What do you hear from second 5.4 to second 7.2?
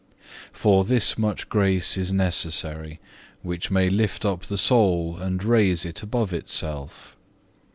raise it above itself.